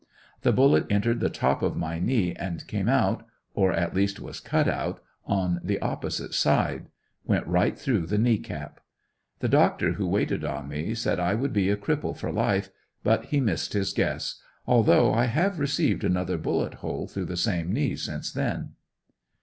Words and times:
The 0.41 0.51
bullet 0.51 0.87
entered 0.89 1.19
the 1.19 1.29
top 1.29 1.61
of 1.61 1.77
my 1.77 1.99
knee 1.99 2.33
and 2.33 2.65
came 2.65 2.89
out 2.89 3.23
or 3.53 3.71
at 3.71 3.93
least 3.93 4.19
was 4.19 4.39
cut 4.39 4.67
out 4.67 4.99
on 5.27 5.61
the 5.63 5.79
opposite 5.79 6.33
side; 6.33 6.87
went 7.23 7.45
right 7.45 7.77
through 7.77 8.07
the 8.07 8.17
knee 8.17 8.39
cap. 8.39 8.79
The 9.41 9.47
doctor 9.47 9.93
who 9.93 10.07
waited 10.07 10.43
on 10.43 10.67
me 10.69 10.95
said 10.95 11.19
I 11.19 11.35
would 11.35 11.53
be 11.53 11.69
a 11.69 11.77
cripple 11.77 12.17
for 12.17 12.31
life, 12.31 12.71
but 13.03 13.25
he 13.25 13.39
missed 13.39 13.73
his 13.73 13.93
guess, 13.93 14.41
although 14.65 15.13
I 15.13 15.25
have 15.25 15.59
received 15.59 16.03
another 16.03 16.39
bullet 16.39 16.73
hole 16.81 17.05
through 17.05 17.25
the 17.25 17.37
same 17.37 17.71
knee 17.71 17.95
since 17.95 18.33
then. 18.33 18.71